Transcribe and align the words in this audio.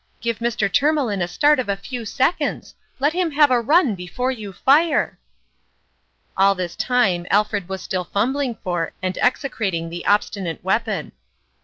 Give 0.19 0.39
Mr. 0.39 0.67
Tourmalin 0.67 1.21
a 1.21 1.27
start 1.27 1.59
of 1.59 1.69
a 1.69 1.77
few 1.77 2.05
seconds 2.05 2.73
let 2.97 3.13
him 3.13 3.29
have 3.29 3.51
a 3.51 3.61
run 3.61 3.93
before 3.93 4.31
you 4.31 4.51
fire!" 4.51 5.19
All 6.35 6.55
this 6.55 6.75
time 6.75 7.27
Alfred 7.29 7.69
was 7.69 7.83
still 7.83 8.05
fumbling 8.05 8.55
for 8.55 8.93
and 9.03 9.15
execrating 9.19 9.91
the 9.91 10.07
obstinate 10.07 10.63
weapon. 10.63 11.11